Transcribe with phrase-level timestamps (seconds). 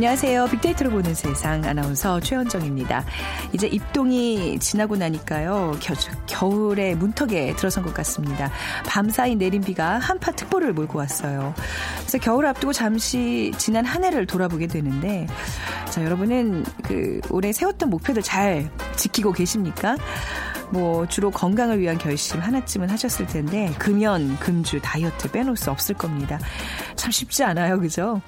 [0.00, 0.46] 안녕하세요.
[0.50, 3.04] 빅데이터로 보는 세상 아나운서 최현정입니다.
[3.52, 5.78] 이제 입동이 지나고 나니까요.
[6.26, 8.50] 겨울의 문턱에 들어선 것 같습니다.
[8.86, 11.52] 밤사이 내린 비가 한파 특보를 몰고 왔어요.
[11.98, 15.26] 그래서 겨울 앞두고 잠시 지난 한 해를 돌아보게 되는데
[15.90, 19.98] 자, 여러분은 그 올해 세웠던 목표들 잘 지키고 계십니까?
[20.72, 26.38] 뭐 주로 건강을 위한 결심 하나쯤은 하셨을 텐데 금연, 금주, 다이어트 빼놓을 수 없을 겁니다.
[27.00, 27.80] 참 쉽지 않아요.
[27.80, 28.20] 그죠?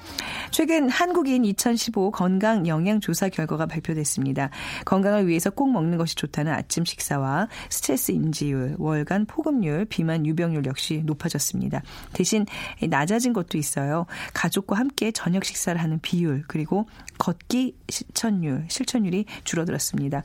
[0.49, 4.49] 최근 한국인 2015 건강 영양 조사 결과가 발표됐습니다.
[4.85, 11.03] 건강을 위해서 꼭 먹는 것이 좋다는 아침 식사와 스트레스 인지율, 월간 포급률 비만 유병률 역시
[11.05, 11.83] 높아졌습니다.
[12.13, 12.47] 대신
[12.89, 14.07] 낮아진 것도 있어요.
[14.33, 20.23] 가족과 함께 저녁 식사를 하는 비율, 그리고 걷기 실천율, 실천율이 줄어들었습니다.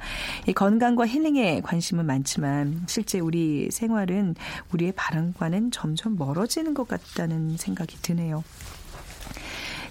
[0.55, 4.37] 건강과 힐링에 관심은 많지만 실제 우리 생활은
[4.73, 8.38] 우리의 바람과는 점점 멀어지는 것 같다는 생각이 드네요.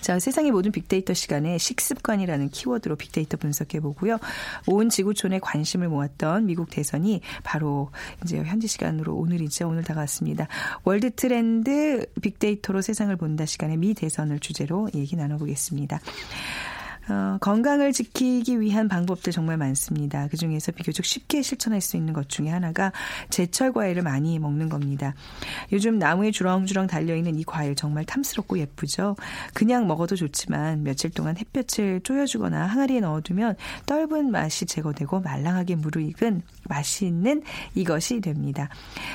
[0.02, 4.17] 자, 세상의 모든 빅데이터 시간에 식습관이라는 키워드로 빅데이터 분석해 보고요.
[4.67, 7.92] 온 지구촌에 관심을 모았던 미국 대선이 바로
[8.23, 9.68] 이제 현지 시간으로 오늘이죠.
[9.68, 10.48] 오늘 다가왔습니다.
[10.84, 16.00] 월드 트렌드 빅데이터로 세상을 본다 시간에 미 대선을 주제로 얘기 나눠보겠습니다.
[17.09, 20.27] 어, 건강을 지키기 위한 방법들 정말 많습니다.
[20.27, 22.91] 그 중에서 비교적 쉽게 실천할 수 있는 것 중에 하나가
[23.30, 25.13] 제철 과일을 많이 먹는 겁니다.
[25.72, 29.16] 요즘 나무에 주렁주렁 달려있는 이 과일 정말 탐스럽고 예쁘죠?
[29.53, 37.41] 그냥 먹어도 좋지만 며칠 동안 햇볕을 쪼여주거나 항아리에 넣어두면 떫은 맛이 제거되고 말랑하게 무르익은 맛있는
[37.75, 38.68] 이것이 됩니다.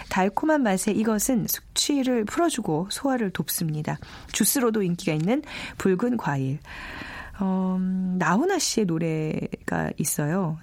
[0.08, 3.98] 달콤한 맛에 이것은 숙취를 풀어주고 소화를 돕습니다.
[4.32, 5.42] 주스로도 인기가 있는
[5.76, 6.58] 붉은 과일.
[7.40, 7.76] 어,
[8.18, 10.58] 나훈아 씨의 노래가 있어요.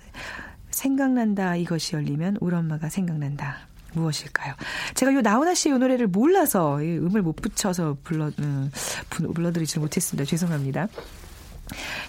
[0.72, 3.68] 생각난다 이것이 열리면 우리 엄마가 생각난다.
[3.94, 4.54] 무엇일까요?
[4.94, 8.72] 제가 요 나훈아 씨의 노래를 몰라서 음을 못 붙여서 불러 음,
[9.10, 10.30] 불러드리지 못했습니다.
[10.30, 10.88] 죄송합니다.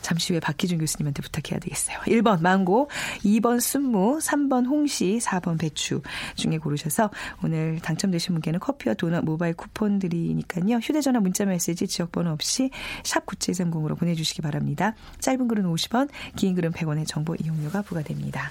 [0.02, 1.98] 잠시 후에 박희준 교수님한테 부탁해야 되겠어요.
[2.06, 2.90] 1번 망고,
[3.24, 6.02] 2번 순무, 3번 홍시, 4번 배추
[6.36, 7.10] 중에 고르셔서
[7.44, 10.76] 오늘 당첨되신 분께는 커피와 도넛 모바일 쿠폰 드리니까요.
[10.76, 12.70] 휴대전화 문자 메시지 지역번호 없이
[13.04, 14.94] 샵 9730으로 보내주시기 바랍니다.
[15.20, 18.50] 짧은 글은 50원, 긴 글은 100원의 정보 이용료가 부과됩니다.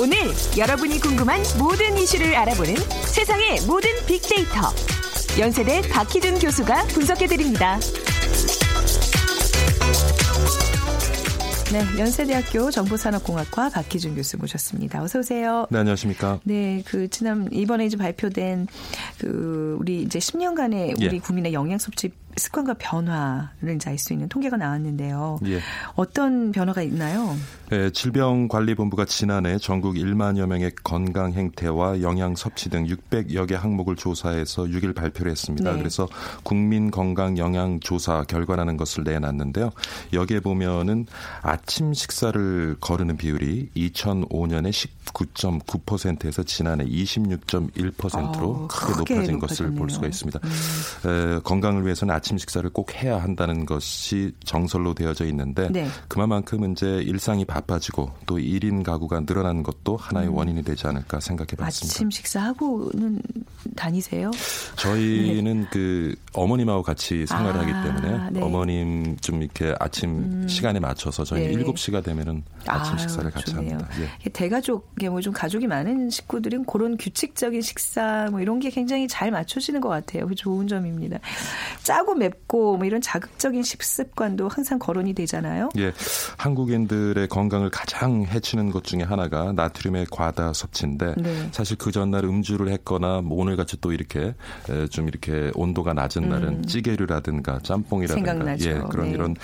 [0.00, 0.16] 오늘
[0.56, 2.76] 여러분이 궁금한 모든 이슈를 알아보는
[3.12, 4.68] 세상의 모든 빅데이터.
[5.36, 7.80] 연세대 박희준 교수가 분석해드립니다.
[11.72, 15.02] 네, 연세대학교 정보산업공학과 박희준 교수 모셨습니다.
[15.02, 15.66] 어서 오세요.
[15.68, 16.38] 네, 안녕하십니까.
[16.44, 18.68] 네, 그 지난 이번에 이제 발표된
[19.18, 21.18] 그 우리 이제 10년간의 우리 예.
[21.18, 25.40] 국민의 영양 섭취 습관과 변화를 이알수 있는 통계가 나왔는데요.
[25.46, 25.60] 예.
[25.94, 27.36] 어떤 변화가 있나요?
[27.72, 34.62] 예, 질병관리본부가 지난해 전국 1만여 명의 건강 행태와 영양 섭취 등 600여 개 항목을 조사해서
[34.64, 35.72] 6일 발표를 했습니다.
[35.72, 35.78] 네.
[35.78, 36.08] 그래서
[36.44, 39.70] 국민 건강 영양 조사 결과라는 것을 내놨는데요.
[40.12, 41.06] 여기에 보면은
[41.42, 49.90] 아침 식사를 거르는 비율이 2005년에 19.9%에서 지난해 26.1%로 어, 아, 크게, 크게 높아진 것을 볼
[49.90, 50.40] 수가 있습니다.
[50.42, 51.10] 음.
[51.36, 55.86] 에, 건강을 위해서는 아침 아침 식사를 꼭 해야 한다는 것이 정설로 되어져 있는데 네.
[56.08, 60.34] 그만큼 이제 일상이 바빠지고 또 1인 가구가 늘어나는 것도 하나의 음.
[60.34, 61.66] 원인이 되지 않을까 생각해 봤습니다.
[61.94, 63.22] 아침 식사하고는
[63.74, 64.30] 다니세요?
[64.76, 65.66] 저희는 네.
[65.72, 68.42] 그 어머님하고 같이 생활하기 을 아, 때문에 네.
[68.42, 70.48] 어머님 좀 이렇게 아침 음.
[70.48, 71.52] 시간에 맞춰서 저희 네.
[71.64, 73.76] 7시가 되면은 아침 아유, 식사를 같이 좋네요.
[73.78, 73.90] 합니다.
[74.22, 74.28] 예.
[74.28, 79.88] 대가족 뭐좀 가족이 많은 식구들은 그런 규칙적인 식사 뭐 이런 게 굉장히 잘 맞춰지는 것
[79.88, 80.26] 같아요.
[80.26, 81.16] 그 좋은 점입니다.
[81.84, 85.68] 짜고 짜고 맵고 뭐 이런 자극적인 식습관도 항상 거론이 되잖아요.
[85.78, 85.92] 예.
[86.38, 91.48] 한국인들의 건강을 가장 해치는 것 중에 하나가 나트륨의 과다 섭취인데 네.
[91.52, 94.34] 사실 그 전날 음주를 했거나 뭐 오늘 같이 또 이렇게
[94.90, 96.28] 좀 이렇게 온도가 낮은 음.
[96.30, 98.70] 날은 찌개류라든가 짬뽕이라든가 생각나죠.
[98.70, 99.12] 예, 그런 네.
[99.12, 99.34] 이런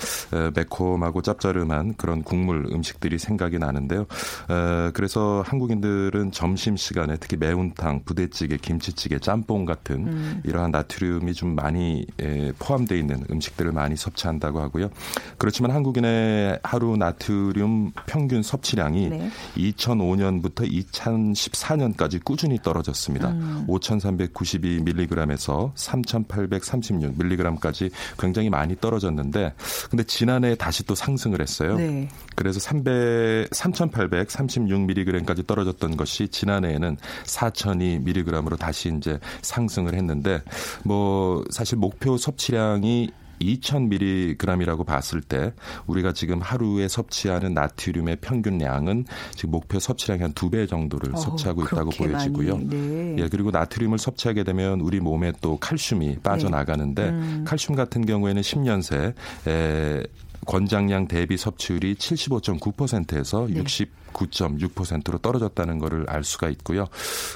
[0.55, 4.07] 매콤하고 짭짜름한 그런 국물 음식들이 생각이 나는데요.
[4.93, 10.41] 그래서 한국인들은 점심 시간에 특히 매운탕, 부대찌개, 김치찌개, 짬뽕 같은 음.
[10.45, 12.05] 이러한 나트륨이 좀 많이
[12.59, 14.89] 포함되어 있는 음식들을 많이 섭취한다고 하고요.
[15.37, 19.29] 그렇지만 한국인의 하루 나트륨 평균 섭취량이 네.
[19.57, 23.29] 2005년부터 2014년까지 꾸준히 떨어졌습니다.
[23.31, 23.65] 음.
[23.69, 29.53] 5,392mg에서 3,836mg까지 굉장히 많이 떨어졌는데
[29.89, 31.75] 근데 지난해 다시 또 상승을 했어요.
[31.75, 32.09] 네.
[32.35, 40.41] 그래서 300, 3,836mg까지 떨어졌던 것이 지난해에는 4,002mg으로 다시 이제 상승을 했는데
[40.83, 43.09] 뭐 사실 목표 섭취 섭취량이
[43.41, 45.53] 2,000mg이라고 봤을 때
[45.87, 49.05] 우리가 지금 하루에 섭취하는 나트륨의 평균량은
[49.35, 52.57] 지금 목표 섭취량의 한두 배 정도를 어, 섭취하고 있다고 보여지고요.
[52.63, 53.15] 네.
[53.17, 57.09] 예, 그리고 나트륨을 섭취하게 되면 우리 몸에 또 칼슘이 빠져나가는데 네.
[57.09, 57.43] 음.
[57.45, 59.13] 칼슘 같은 경우에는 10년 새
[59.51, 60.03] 에,
[60.45, 63.61] 권장량 대비 섭취율이 75.9%에서 네.
[63.61, 66.85] 69.6%로 떨어졌다는 것을 알 수가 있고요.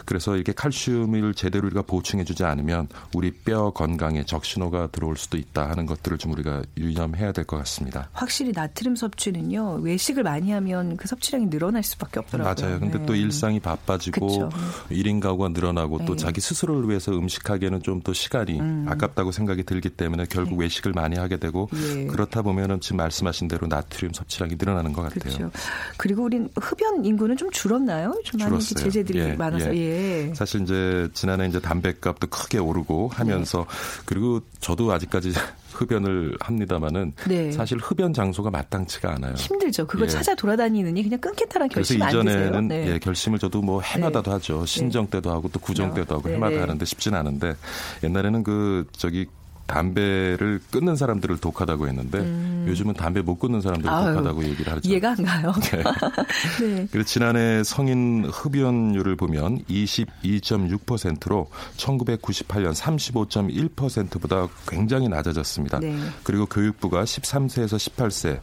[0.05, 5.85] 그래서 이렇게 칼슘을 제대로 우리가 보충해주지 않으면 우리 뼈 건강에 적신호가 들어올 수도 있다 하는
[5.85, 8.09] 것들을 좀 우리가 유념해야 될 것 같습니다.
[8.13, 12.55] 확실히 나트륨 섭취는요 외식을 많이 하면 그 섭취량이 늘어날 수밖에 없더라고요.
[12.65, 12.79] 맞아요.
[12.79, 13.05] 근데 네.
[13.07, 14.49] 또 일상이 바빠지고 그쵸.
[14.91, 16.05] 1인 가구가 늘어나고 네.
[16.05, 18.85] 또 자기 스스로를 위해서 음식하기에는 좀 더 시간이 음.
[18.87, 20.63] 아깝다고 생각이 들기 때문에 결국 네.
[20.63, 22.05] 외식을 많이 하게 되고 예.
[22.07, 25.19] 그렇다 보면은 지금 말씀하신 대로 나트륨 섭취량이 늘어나는 것 같아요.
[25.35, 25.51] 그렇죠.
[25.97, 28.19] 그리고 우린 흡연 인구는 좀 줄었나요?
[28.25, 28.83] 좀 많이 줄었어요.
[28.85, 29.75] 제재들이 예, 많아서.
[29.75, 30.27] 예.
[30.29, 30.33] 예.
[30.35, 34.03] 사실 이제 지난해 이제 담배값도 크게 오르고 하면서 네.
[34.05, 35.31] 그리고 저도 아직까지
[35.79, 37.53] 흡연을 합니다마는 네.
[37.53, 39.33] 사실 흡연 장소가 마땅치가 않아요.
[39.35, 39.87] 힘들죠.
[39.87, 40.09] 그걸 예.
[40.09, 42.21] 찾아 돌아다니느니 그냥 끊겠다는 결심 안 드세요.
[42.21, 42.87] 이전에는 네.
[42.93, 44.31] 예, 결심을 저도 뭐 해마다도 네.
[44.31, 44.65] 하죠.
[44.65, 45.11] 신정 네.
[45.11, 46.01] 때도 하고 또 구정 네.
[46.01, 46.35] 때도 하고 네.
[46.35, 47.55] 해마다 하는데 쉽진 않은데
[48.03, 49.27] 옛날에는 그 저기
[49.69, 52.65] 담배를 끊는 사람들을 독하다고 했는데 음.
[52.67, 54.89] 요즘은 담배 못 끊는 사람들을 아유, 독하다고 얘기를 하죠.
[54.89, 55.53] 이해가 안 가요.
[55.71, 55.83] 네.
[56.75, 56.87] 네.
[56.91, 65.79] 그리고 지난해 성인 흡연율을 보면 22.6%로 1998년 35.1%보다 굉장히 낮아졌습니다.
[65.79, 65.95] 네.
[66.23, 68.39] 그리고 교육부가 13세에서 18세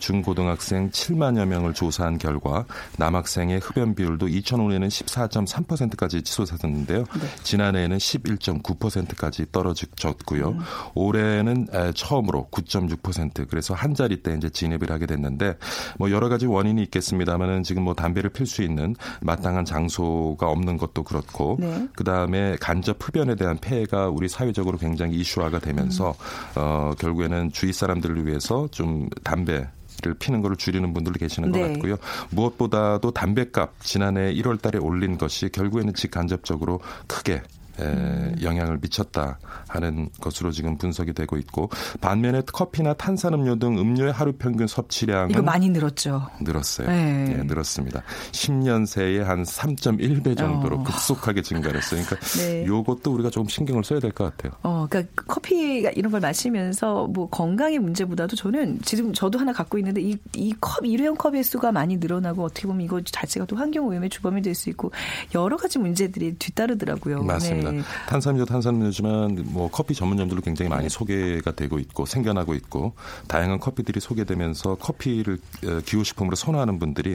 [0.00, 2.64] 중고등학생 7만여 명을 조사한 결과
[2.98, 6.98] 남학생의 흡연 비율도 2005년에는 14.3%까지 치솟았는데요.
[6.98, 7.22] 네.
[7.42, 10.57] 지난해에는 11.9%까지 떨어졌고요.
[10.58, 10.64] 음.
[10.94, 15.54] 올해는 처음으로 9.6% 그래서 한 자리대 이제 진입을 하게 됐는데
[15.98, 21.02] 뭐 여러 가지 원인이 있겠습니다만은 지금 뭐 담배를 필 수 있는 마땅한 장소가 없는 것도
[21.04, 21.86] 그렇고 네.
[21.94, 26.52] 그다음에 간접 흡연에 대한 폐해가 우리 사회적으로 굉장히 이슈화가 되면서 음.
[26.60, 29.66] 어 결국에는 주위 사람들을 위해서 좀 담배
[30.00, 31.72] 를 피는 것을 줄이는 분들도 계시는 것 네.
[31.72, 31.96] 같고요.
[32.30, 36.78] 무엇보다도 담배값 지난해 1월 달에 올린 것이 결국에는 직간접적으로
[37.08, 37.42] 크게
[37.80, 39.38] 에, 영향을 미쳤다
[39.68, 41.70] 하는 것으로 지금 분석이 되고 있고
[42.00, 46.28] 반면에 커피나 탄산음료 등 음료의 하루 평균 섭취량은 이거 많이 늘었죠.
[46.40, 46.88] 늘었어요.
[46.88, 47.36] 네.
[47.38, 48.02] 예, 늘었습니다.
[48.32, 50.82] 10년 새에 한 3.1배 정도로 어.
[50.84, 52.02] 급속하게 증가했어요.
[52.04, 52.66] 그러니까 네.
[52.66, 54.58] 요것도 우리가 조금 신경을 써야 될 것 같아요.
[54.62, 55.54] 어, 그러니까 커피
[55.94, 60.84] 이런 걸 마시면서 뭐 건강의 문제보다도 저는 지금 저도 하나 갖고 있는데 이 이 컵
[60.84, 64.68] 일회용 컵의 수가 많이 늘어나고 어떻게 보면 이거 자체가 또 환경 오염의 주범이 될 수
[64.70, 64.90] 있고
[65.34, 67.22] 여러 가지 문제들이 뒤따르더라고요.
[67.22, 67.67] 맞습니다.
[67.67, 67.67] 네.
[67.68, 67.82] 그러니까 음.
[68.08, 72.94] 탄산유탄산유지만뭐 커피 전문점들도 굉장히 많이 소개가 되고 있고 생겨나고 있고
[73.28, 77.14] 다양한 커피들이 소개되면서 커피를 어, 기호식품으로 선호하는 분들이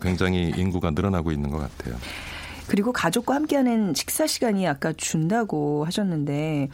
[0.00, 1.96] 굉장히 인구가 늘어나고 있는 것 같아요.
[2.70, 6.68] 그리고 가족과 함께하는 식사 시간이 아까 준다고 하셨는데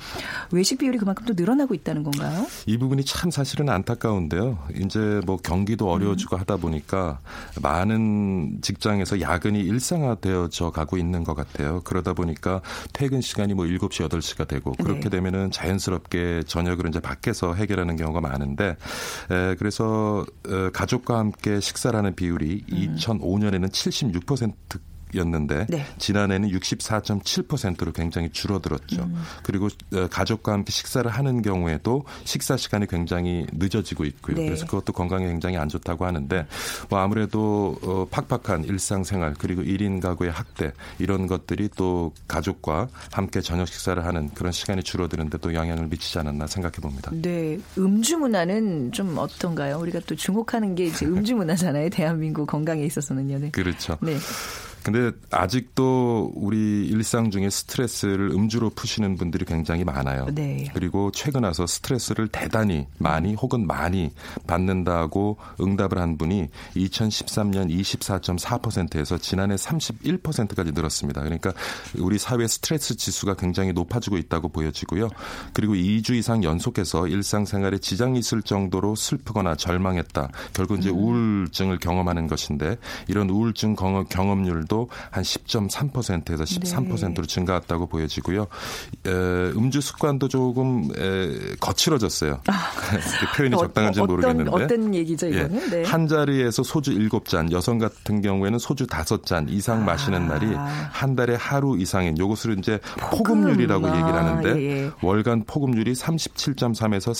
[0.52, 2.46] 외식 비율이 그만큼 또 늘어나고 있다는 건가요?
[2.66, 4.58] 이 부분이 참 사실은 안타까운데요.
[4.76, 5.92] 이제 뭐 경기도 음.
[5.96, 6.40] 어려워지고 음.
[6.40, 7.18] 하다 보니까
[7.62, 11.80] 많은 직장에서 야근이 일상화되어져 가고 있는 것 같아요.
[11.82, 12.60] 그러다 보니까
[12.92, 14.84] 퇴근 시간이 뭐 7시, 8시가 되고 네.
[14.84, 15.08] 그렇게 네.
[15.08, 18.76] 되면은 자연스럽게 저녁을 이제 밖에서 해결하는 경우가 많은데
[19.30, 22.96] 에, 그래서 에, 가족과 함께 식사라는 비율이 음.
[23.00, 24.52] 2005년에는 76%
[25.16, 25.84] 6 0이는데 네.
[25.98, 29.02] 지난해는 64.7%로 굉장히 줄어들었죠.
[29.02, 29.22] 음.
[29.42, 34.36] 그리고 어, 가족과 함께 식사를 하는 경우에도 식사 시간이 굉장히 늦어지고 있고요.
[34.36, 34.44] 네.
[34.44, 36.46] 그래서 그것도 건강에 굉장히 안 좋다고 하는데
[36.90, 43.68] 뭐 아무래도 어, 팍팍한 일상생활 그리고 1인 가구의 학대 이런 것들이 또 가족과 함께 저녁
[43.68, 47.10] 식사를 하는 그런 시간이 줄어드는데 또 영향을 미치지 않았나 생각해 봅니다.
[47.14, 49.78] 네, 음주 문화는 좀 어떤가요?
[49.78, 51.88] 우리가 또 주목하는 게 이제 음주 문화잖아요.
[51.90, 53.38] 대한민국 건강에 있어서는요.
[53.38, 53.50] 네.
[53.50, 53.96] 그렇죠.
[54.00, 54.16] 네.
[54.86, 60.26] 근데 아직도 우리 일상 중에 스트레스를 음주로 푸시는 분들이 굉장히 많아요.
[60.32, 60.70] 네.
[60.74, 64.12] 그리고 최근 와서 스트레스를 대단히 많이 혹은 많이
[64.46, 71.20] 받는다고 응답을 한 분이 2013년 24.4%에서 지난해 31%까지 늘었습니다.
[71.20, 71.52] 그러니까
[71.98, 75.08] 우리 사회 스트레스 지수가 굉장히 높아지고 있다고 보여지고요.
[75.52, 80.28] 그리고 2주 이상 연속해서 일상생활에 지장이 있을 정도로 슬프거나 절망했다.
[80.52, 81.42] 결국 이제 음.
[81.48, 82.76] 우울증을 경험하는 것인데
[83.08, 84.88] 이런 우울증 경험률도 비도한
[85.22, 87.26] 10.3%에서 13%로 네.
[87.26, 88.46] 증가했다고 보여지고요.
[89.06, 92.40] 에, 음주 습관도 조금 에, 거칠어졌어요.
[92.46, 92.70] 아,
[93.36, 95.38] 표현이 어, 적당한지 어, 모르겠는데 어떤 얘기죠 예.
[95.40, 95.62] 이거는?
[95.72, 95.84] 예, 네.
[95.84, 99.86] 한 자리에서 소주 7잔, 여성 같은 경우에는 소주 5잔 이상 아.
[99.86, 100.26] 마시는 아.
[100.38, 100.54] 날이
[100.90, 104.84] 한 달에 하루 이상인 요것을 이제 포금률이라고 포 얘기를 하는데 아, 예.
[104.86, 104.90] 예.
[105.02, 107.14] 월간 포금률이 37.3에서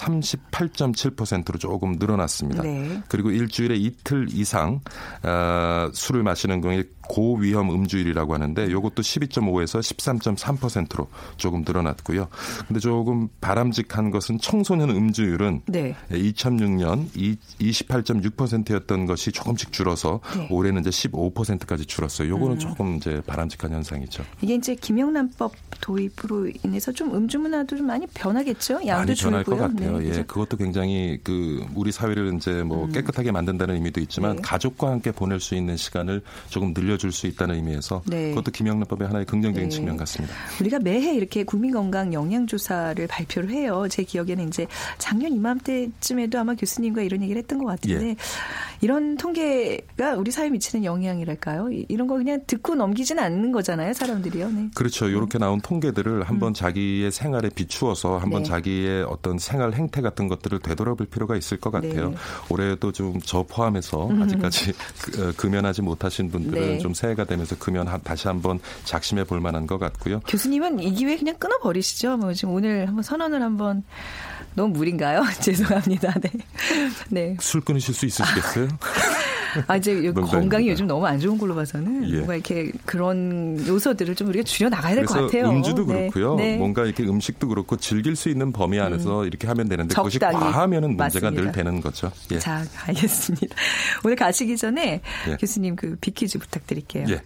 [0.51, 2.63] 38.7%로 조금 늘어났습니다.
[2.63, 3.01] 네.
[3.09, 4.81] 그리고 일주일에 이틀 이상
[5.23, 9.81] 어, 술을 마시는 경우에 고 고위험 음주율이라고 하는데 이것도 12.5에서
[10.19, 12.29] 13.3%로 조금 늘어났고요.
[12.67, 15.95] 근데 조금 바람직한 것은 청소년 음주율은 네.
[16.11, 20.49] 2006년 예, 28.6%였던 것이 조금씩 줄어서 네.
[20.51, 22.29] 올해는 이제 15%까지 줄었어요.
[22.29, 22.59] 이거는 음.
[22.59, 24.25] 조금 이제 바람직한 현상이죠.
[24.41, 28.81] 이게 이제 김영란법 도입으로 인해서 좀 음주 문화도 좀 많이 변하겠죠.
[28.87, 29.43] 양도 많이 줄고요.
[29.43, 29.99] 변할 것 같아요.
[29.99, 32.93] 네, 예, 그것도 굉장히 그 우리 사회를 이제 뭐 음.
[32.93, 34.43] 깨끗하게 만든다는 의미도 있지만 네.
[34.43, 38.31] 가족과 함께 보낼 수 있는 시간을 조금 늘려줄 수 있다는 의미에서 네.
[38.31, 39.75] 그것도 김영란법의 하나의 긍정적인 네.
[39.75, 40.35] 측면 같습니다.
[40.61, 43.87] 우리가 매해 이렇게 국민건강 영양조사를 발표를 해요.
[43.91, 44.67] 제 기억에는 이제
[44.99, 48.17] 작년 이맘때쯤에도 아마 교수님과 이런 얘기를 했던 것 같은데 예.
[48.81, 51.69] 이런 통계가 우리 사회에 미치는 영향이랄까요?
[51.89, 54.51] 이런 거 그냥 듣고 넘기지는 않는 거잖아요, 사람들이요.
[54.51, 54.69] 네.
[54.75, 55.09] 그렇죠.
[55.09, 55.39] 이렇게 네.
[55.47, 56.55] 나온 통계들을 한번 음.
[56.55, 58.49] 자기의 생활에 비추어서 한번 네.
[58.49, 62.11] 자기의 어떤 생활 행태 같은 것들을 되돌아볼 필요가 있을 것 같아요.
[62.11, 62.17] 네.
[62.49, 64.23] 올해도 좀 저 포함해서 음.
[64.23, 69.41] 아직까지 그, 어, 금연하지 못하신 분들은 좀 새해 차이가 되면서 그면 다시 한번 작심해 볼
[69.41, 70.21] 만한 것 같고요.
[70.21, 72.19] 교수님은 이기회 그냥 끊어 버리시죠.
[72.19, 73.83] 뭐 지금 오늘 한번 선언을 한번
[74.55, 75.25] 너무 무리인가요?
[75.41, 76.15] 죄송합니다.
[76.21, 76.31] 네.
[77.09, 77.37] 네.
[77.41, 78.69] 술 끊으실 수 있으시겠어요?
[79.67, 82.17] 아 이제 건강이 요즘 너무 안 좋은 걸로 봐서는 예.
[82.17, 85.51] 뭔가 이렇게 그런 요소들을 좀 우리가 줄여 나가야 될 것 같아요.
[85.51, 86.09] 음주도 네.
[86.09, 86.37] 그렇고요.
[86.37, 86.53] 네.
[86.53, 86.57] 네.
[86.57, 89.27] 뭔가 이렇게 음식도 그렇고 즐길 수 있는 범위 안에서 음.
[89.27, 90.15] 이렇게 하면 되는데 적당히.
[90.15, 90.19] 그것이
[90.53, 91.31] 과하면은 문제가 맞습니다.
[91.31, 92.11] 늘 되는 거죠.
[92.33, 92.39] 예.
[92.39, 93.55] 자, 알겠습니다.
[94.05, 95.37] 오늘 가시기 전에 예.
[95.37, 97.05] 교수님 그 비키즈 부탁드릴게요.
[97.09, 97.15] 예.
[97.15, 97.21] 네.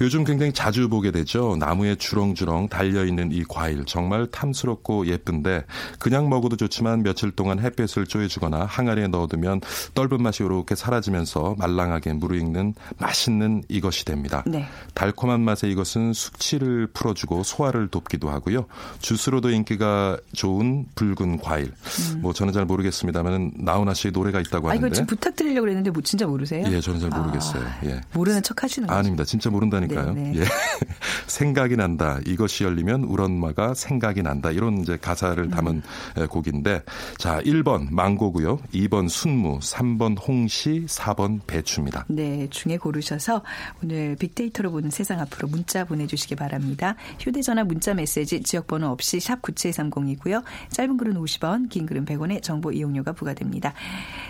[0.00, 1.56] 요즘 굉장히 자주 보게 되죠.
[1.58, 5.64] 나무에 주렁주렁 달려 있는 이 과일 정말 탐스럽고 예쁜데
[5.98, 9.60] 그냥 먹어도 좋지만 며칠 동안 햇볕을 쪼여주거나 항아리에 넣어두면
[9.94, 14.42] 떫은 맛이 이렇게 사라지면서 말랑하게 무르익는 맛있는 이것이 됩니다.
[14.46, 14.64] 네.
[14.94, 18.66] 달콤한 맛의 이것은 숙취를 풀어주고 소화를 돕기도 하고요.
[19.00, 21.66] 주스로도 인기가 좋은 붉은 과일.
[22.14, 22.20] 음.
[22.20, 24.84] 뭐 저는 잘 모르겠습니다만 나훈아 씨의 노래가 있다고 하는데.
[24.84, 26.64] 아, 이거 지금 부탁드리려고 했는데 뭐 진짜 모르세요?
[26.68, 27.62] 예, 저는 잘 아, 모르겠어요.
[27.62, 28.00] 아, 예.
[28.12, 28.98] 모르는 척 하시는 거죠?
[28.98, 29.24] 아닙니다.
[29.24, 30.12] 진짜 모른다니까요.
[30.12, 30.40] 네, 네.
[30.40, 30.44] 예.
[31.26, 32.18] 생각이 난다.
[32.26, 34.50] 이것이 열리면 우리 엄마가 생각이 난다.
[34.50, 35.50] 이런 이제 가사를 음.
[35.50, 35.82] 담은
[36.18, 36.26] 음.
[36.28, 36.82] 곡인데
[37.18, 38.58] 자, 1번 망고고요.
[38.74, 42.04] 2번 순무, 3번 홍시, 4번 건 배추입니다.
[42.08, 43.42] 네, 중에 고르셔서
[43.82, 46.96] 오늘 빅데이터로 보는 세상 앞으로 문자 보내주시기 바랍니다.
[47.20, 50.42] 휴대전화 문자 메시지 지역번호 없이 샵 9730이고요.
[50.70, 53.72] 짧은 글은 50원, 긴 글은 100원의 정보 이용료가 부과됩니다.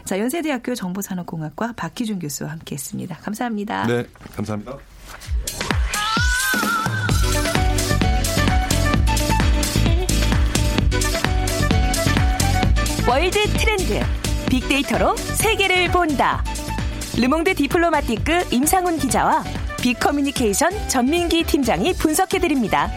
[0.05, 3.17] 자, 연세대학교 정보산업공학과 박희준 교수와 함께했습니다.
[3.19, 3.87] 감사합니다.
[3.87, 4.07] 네,
[4.37, 4.79] 감사합니다.
[13.09, 14.01] 월드 트렌드
[14.49, 16.43] 빅데이터로 세계를 본다.
[17.15, 19.45] 르몽드 디플로마티크 임상훈 기자와
[19.83, 22.91] 비커뮤니케이션 전민기 팀장이 분석해드립니다.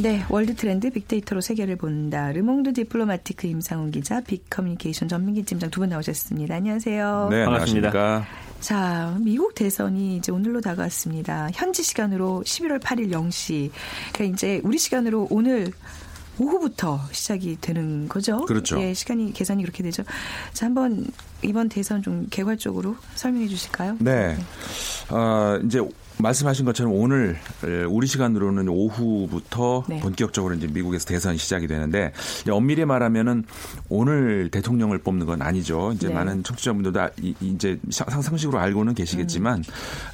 [0.00, 2.30] 네, 월드 트렌드 빅데이터로 세계를 본다.
[2.30, 6.54] 르몽드 디플로마티크 임상훈 기자, 빅커뮤니케이션 전민기 팀장 두 분 나오셨습니다.
[6.54, 7.28] 안녕하세요.
[7.32, 8.26] 네, 반갑습니다.
[8.60, 11.48] 자, 미국 대선이 이제 오늘로 다가왔습니다.
[11.54, 13.70] 현지 시간으로 11월 8일 0시.
[14.12, 15.72] 그러니까 이제 우리 시간으로 오늘
[16.38, 18.38] 오후부터 시작이 되는 거죠.
[18.46, 18.80] 그렇죠.
[18.80, 20.02] 예, 시간이 계산이 그렇게 되죠.
[20.52, 21.06] 자, 한번
[21.42, 23.96] 이번 대선 좀 개괄적으로 설명해 주실까요?
[24.00, 24.34] 네.
[24.34, 24.36] 네.
[25.10, 25.80] 어, 이제
[26.18, 30.00] 말씀하신 것처럼 오늘 예, 우리 시간으로는 오후부터 네.
[30.00, 32.12] 본격적으로 이제 미국에서 대선 시작이 되는데
[32.50, 33.44] 엄밀히 말하면은
[33.88, 35.92] 오늘 대통령을 뽑는 건 아니죠.
[35.92, 36.14] 이제 네.
[36.14, 39.62] 많은 청취자분들도 아, 이, 제 상상식으로 알고는 계시겠지만 음.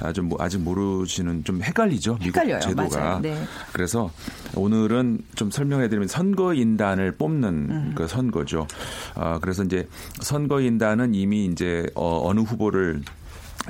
[0.05, 2.13] 아, 좀 뭐 아직 모르시는 좀 헷갈리죠.
[2.21, 2.59] 미국 헷갈려요.
[2.61, 3.19] 제도가.
[3.21, 3.43] 네.
[3.73, 4.09] 그래서
[4.55, 7.91] 오늘은 좀 설명해드리면 선거인단을 뽑는 음.
[7.95, 8.65] 그 선거죠.
[9.15, 9.89] 아, 그래서 이제
[10.21, 13.01] 선거인단은 이미 이제 어, 어느 후보를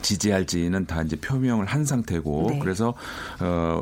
[0.01, 2.59] 지지할지는 다 이제 표명을 한 상태고 네.
[2.59, 2.93] 그래서
[3.39, 3.81] 어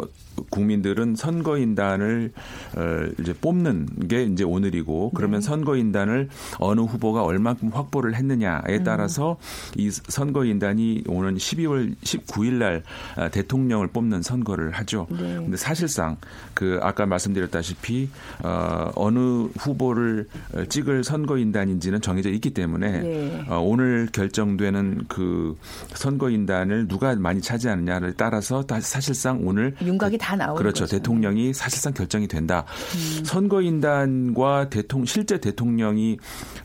[0.51, 2.31] 국민들은 선거인단을
[2.77, 2.81] 어,
[3.19, 5.17] 이제 뽑는 게 이제 오늘이고 네.
[5.17, 5.45] 그러면 네.
[5.45, 8.83] 선거인단을 어느 후보가 얼마큼 확보를 했느냐에 음.
[8.85, 9.73] 따라서 음.
[9.81, 12.83] 이 선거인단이 오는 12월 19일 날
[13.17, 15.07] 아, 대통령을 뽑는 선거를 하죠.
[15.09, 15.17] 네.
[15.17, 16.15] 근데 사실상
[16.53, 18.07] 그 아까 말씀드렸다시피
[18.41, 19.19] 어, 어느
[19.57, 20.27] 후보를
[20.69, 23.43] 찍을 선거인단인지는 정해져 있기 때문에 네.
[23.49, 25.57] 어, 오늘 결정되는 그
[26.00, 30.86] 선거인단을 누가 많이 차지하느냐를 따라서 사실상 오늘 윤곽이 다 나오는 그렇죠.
[30.86, 30.98] 거죠.
[30.98, 32.65] 대통령이 사실상 결정이 된다.
[32.96, 33.25] 음.
[33.25, 36.18] 선거인단과 대통령 실제 대통령이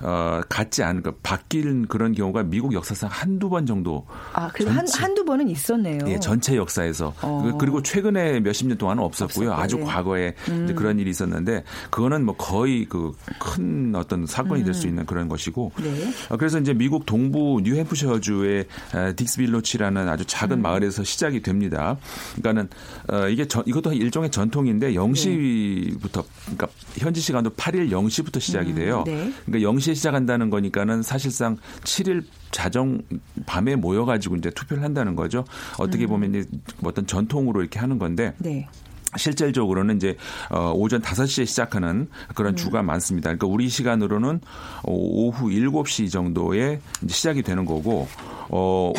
[0.02, 5.14] 어 같지 않은 그 바뀐 그런 경우가 미국 역사상 한두 번 정도 아, 그래서 한,
[5.14, 5.98] 두 번은 있었네요.
[6.08, 7.14] 예, 전체 역사에서.
[7.22, 7.42] 어.
[7.44, 9.50] 그, 그리고 최근에 몇십 년 동안은 없었고요.
[9.50, 9.84] 없었고, 아주 네.
[9.84, 10.74] 과거에 음.
[10.76, 14.90] 그런 일이 있었는데 그거는 뭐 거의 그 큰 어떤 사건이 될수 음.
[14.90, 15.72] 있는 그런 것이고.
[15.82, 16.10] 네.
[16.30, 20.62] 어, 그래서 이제 미국 동부 뉴햄프셔주의 아, 딕스빌로치라는 아주 작은 음.
[20.62, 21.96] 마을에서 시작이 됩니다.
[22.36, 22.68] 그러니까는
[23.08, 26.28] 어, 이게 저, 이것도 일종의 전통인데 0시부터 네.
[26.42, 29.04] 그러니까 현지 시간도 8일 0시부터 시작이 음, 돼요.
[29.08, 29.32] 음, 네.
[29.46, 33.02] 그러니까 0시에 시작한다는 거니까는 사실상 7일 자정
[33.46, 35.44] 밤에 모여가지고 이제 투표를 한다는 거죠.
[35.78, 36.08] 어떻게 음.
[36.10, 38.34] 보면 이제 뭐 어떤 전통으로 이렇게 하는 건데.
[38.38, 38.68] 네.
[39.16, 40.16] 실질적으로는 이제
[40.50, 42.62] 어 오전 5시에 시작하는 그런 네.
[42.62, 43.28] 주가 많습니다.
[43.28, 44.40] 그러니까 우리 시간으로는
[44.84, 48.08] 오후 7시 정도에 이제 시작이 되는 거고
[48.50, 48.92] 어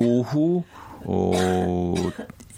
[0.00, 0.64] 오후
[1.04, 1.94] 어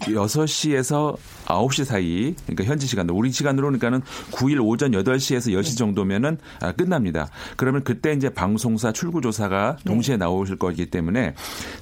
[0.01, 1.15] 6시에서
[1.47, 6.71] 아홉 시 사이 그러니까 현지 시간으로 우리 시간으로 그러니까는 9일 오전 8시에서 10시 정도면은 아,
[6.71, 7.29] 끝납니다.
[7.57, 9.83] 그러면 그때 이제 방송사 출구 조사가 네.
[9.85, 11.33] 동시에 나오실 거기 때문에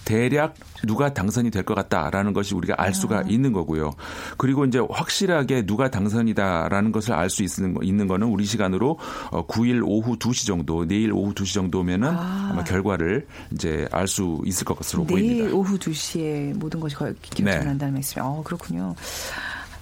[0.05, 3.23] 대략 누가 당선이 될 것 같다라는 것이 우리가 알 수가 아.
[3.27, 3.91] 있는 거고요.
[4.37, 8.97] 그리고 이제 확실하게 누가 당선이다라는 것을 알 수 있는, 있는 거는 우리 시간으로
[9.29, 12.53] 9일 어, 오후 2시 정도, 내일 오후 2시 정도면은 아.
[12.55, 15.43] 마 결과를 이제 알 수 있을 것으로 보입니다.
[15.43, 17.97] 내일 오후 2시에 모든 것이 결정난다는 네.
[17.99, 18.95] 말씀이 어, 그렇군요.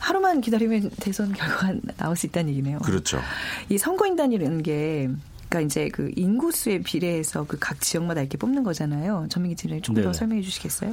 [0.08, 2.80] 하루만 기다리면 대선 결과가 나올 수 있다는 얘기네요.
[2.80, 3.20] 그렇죠.
[3.68, 5.10] 이 선거인단이라는 게
[5.50, 9.28] 그러니까 이제 그 인구수에 비례해서 그 각 지역마다 이렇게 뽑는 거잖아요.
[9.30, 10.92] 전민기 팀장님 조금 더 설명해 주시겠어요?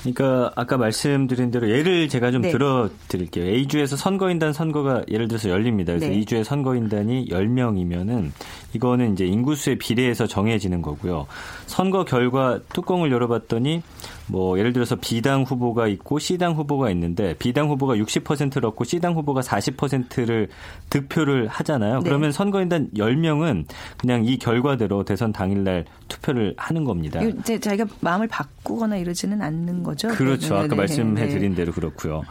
[0.00, 2.50] 그러니까 아까 말씀드린 대로 예를 제가 좀 네.
[2.50, 3.44] 들어 드릴게요.
[3.44, 5.92] A주에서 선거인단 선거가 예를 들어서 열립니다.
[5.92, 6.20] 그래서 네.
[6.20, 8.30] 2주에 선거인단이 10명이면은
[8.72, 11.26] 이거는 이제 인구수에 비례해서 정해지는 거고요.
[11.66, 13.82] 선거 결과 뚜껑을 열어봤더니
[14.28, 19.40] 뭐 예를 들어서 비당 후보가 있고 C당 후보가 있는데 비당 후보가 60%를 얻고 C당 후보가
[19.40, 20.48] 40%를
[20.90, 21.98] 득표를 하잖아요.
[21.98, 22.04] 네.
[22.04, 23.66] 그러면 선거인단 10명은
[23.96, 27.20] 그냥 이 결과대로 대선 당일날 투표를 하는 겁니다.
[27.22, 30.08] 이제 자기가 마음을 바꾸거나 이러지는 않는 거죠.
[30.08, 30.54] 그렇죠.
[30.54, 31.56] 네, 아까 네, 네 말씀해 드린 네.
[31.56, 32.22] 대로 그렇고요.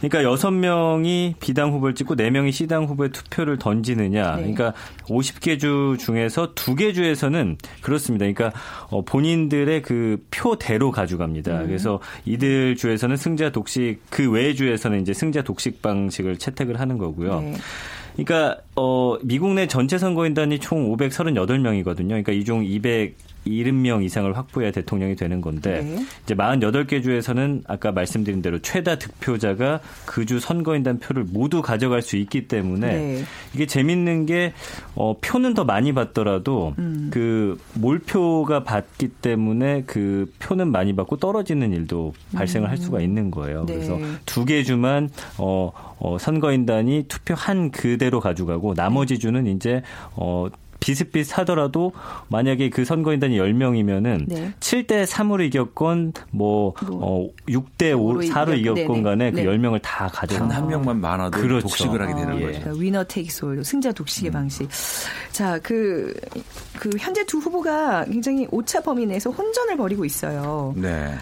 [0.00, 4.36] 그러니까 여섯 명이 비당 후보를 찍고 네 명이 시당 후보에 투표를 던지느냐.
[4.36, 4.40] 네.
[4.52, 4.74] 그러니까
[5.06, 8.22] 50개 주 중에서 두 개 주에서는 그렇습니다.
[8.24, 11.60] 그러니까 어, 본인들의 그 표대로 가져갑니다.
[11.60, 11.66] 음.
[11.66, 17.40] 그래서 이들 주에서는 승자 독식 그 외 주에서는 이제 승자 독식 방식을 채택을 하는 거고요.
[17.40, 17.54] 네.
[18.16, 22.08] 그러니까 어, 미국 내 전체 선거인단이 총 538명이거든요.
[22.08, 23.12] 그러니까 이 중200
[23.44, 25.98] 70명 이상을 확보해야 대통령이 되는 건데 네.
[26.22, 32.16] 이제 48개 주에서는 아까 말씀드린 대로 최다 득표자가 그 주 선거인단 표를 모두 가져갈 수
[32.16, 33.22] 있기 때문에 네.
[33.54, 34.52] 이게 재밌는 게
[34.94, 37.10] 어, 표는 더 많이 받더라도 음.
[37.12, 42.70] 그 몰표가 받기 때문에 그 표는 많이 받고 떨어지는 일도 발생을 음.
[42.70, 43.66] 할 수가 있는 거예요.
[43.66, 43.74] 네.
[43.74, 49.82] 그래서 두 개 주만 어, 어, 선거인단이 투표 한 그대로 가져가고 가고 나머지 주는 이제
[50.14, 50.46] 어
[50.80, 51.92] 비슷비슷하더라도
[52.26, 54.52] 만약에 그 선거인단이 10명이면은 네.
[54.58, 59.44] 7대 3으로 이겼건 뭐, 뭐 어, 6대 5, 4로 이겼건 간에 그 네.
[59.44, 60.48] 그 10명을 다 가져가.
[60.52, 61.68] 한 명만 많아도 그렇죠.
[61.68, 62.46] 독식을 하게 되는 아, 거죠.
[62.48, 62.58] 예.
[62.58, 64.32] 그러니까 위너 테이크솔 승자 독식의 음.
[64.32, 64.68] 방식.
[65.30, 66.12] 자, 그,
[66.80, 70.74] 그 현재 두 후보가 굉장히 오차 범위 내에서 혼전을 벌이고 있어요.
[70.76, 71.14] 네.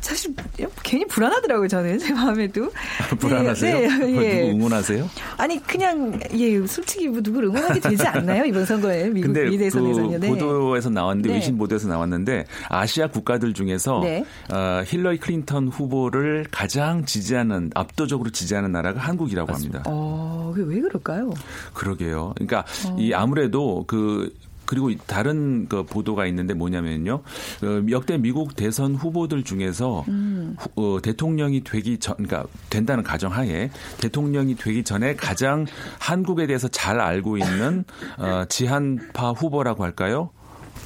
[0.00, 0.34] 사실
[0.82, 2.64] 괜히 불안하더라고요 저는 제 마음에도
[3.02, 3.74] 아, 불안하세요?
[3.80, 4.50] 네, 네, 뭐 누구 예.
[4.50, 5.08] 응원하세요?
[5.36, 9.98] 아니 그냥 예 솔직히 뭐 누구를 응원하게 되지 않나요 이번 선거에 미국 근데 미대선 에그
[10.20, 10.28] 네.
[10.28, 11.58] 보도에서 나왔는데 외신 네.
[11.58, 14.24] 보도에서 나왔는데 아시아 국가들 중에서 네.
[14.52, 19.78] 어, 힐러리 클린턴 후보를 가장 지지하는 압도적으로 지지하는 나라가 한국이라고 맞습니다.
[19.78, 19.90] 합니다.
[19.92, 21.30] 어, 그게 왜 그럴까요?
[21.74, 22.32] 그러게요.
[22.34, 22.96] 그러니까 어.
[22.98, 24.30] 이 아무래도 그
[24.68, 27.14] 그리고 다른 그 보도가 있는데 뭐냐면요.
[27.62, 30.56] 어, 역대 미국 대선 후보들 중에서 음.
[30.58, 33.70] 후, 어, 대통령이 되기 전, 그러니까 된다는 가정하에
[34.02, 35.64] 대통령이 되기 전에 가장
[35.98, 37.84] 한국에 대해서 잘 알고 있는
[38.20, 40.28] 어, 지한파 후보라고 할까요?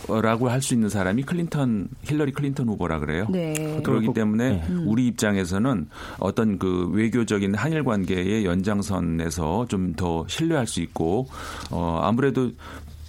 [0.09, 3.27] 어, 라고 할 수 있는 사람이 클린턴 힐러리 클린턴 후보라 그래요.
[3.33, 3.81] 네.
[3.83, 4.65] 그렇기 때문에 네.
[4.69, 4.85] 음.
[4.87, 5.89] 우리 입장에서는
[6.21, 11.27] 어떤 그 외교적인 한일 관계의 연장선에서 좀 더 신뢰할 수 있고
[11.71, 12.51] 어 아무래도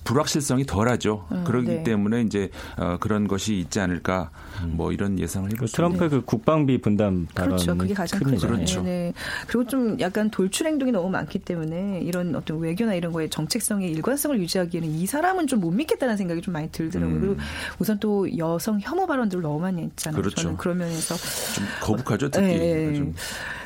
[0.03, 1.27] 불확실성이 덜하죠.
[1.31, 1.83] 음, 그렇기 네.
[1.83, 4.29] 때문에 이제 어, 그런 것이 있지 않을까
[4.67, 7.75] 뭐 이런 예상을 해볼 수 트럼프 그 국방비 분담 그렇죠.
[7.77, 8.47] 그게 가장 큰니다 크죠.
[8.53, 8.81] 그렇죠.
[8.81, 9.13] 네, 네,
[9.47, 14.39] 그리고 좀 약간 돌출 행동이 너무 많기 때문에 이런 어떤 외교나 이런 거에 정책성의 일관성을
[14.39, 17.15] 유지하기에는 이 사람은 좀 못 믿겠다는 생각이 좀 많이 들더라고요.
[17.15, 17.19] 음.
[17.21, 17.37] 그리고
[17.79, 20.19] 우선 또 여성 혐오 발언들 을 너무 많이 했잖아요.
[20.21, 20.41] 그렇죠.
[20.41, 21.15] 저는 그런 면에서
[21.55, 22.47] 좀 거북하죠, 특히.
[22.47, 22.89] 네.
[22.99, 23.13] 네.